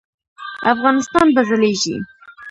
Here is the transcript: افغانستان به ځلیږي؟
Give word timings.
افغانستان 0.73 1.27
به 1.35 1.41
ځلیږي؟ 1.49 1.95